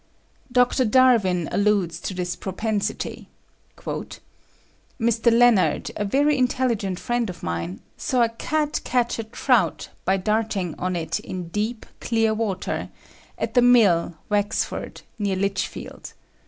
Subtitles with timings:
[0.51, 0.83] Dr.
[0.83, 3.29] Darwin alludes to this propensity:
[3.77, 5.31] "Mr.
[5.31, 10.73] Leonard, a very intelligent friend of mine, saw a cat catch a trout by darting
[10.79, 12.89] on it in deep, clear water,
[13.37, 16.13] at the Mill, Wexford, near Lichfield.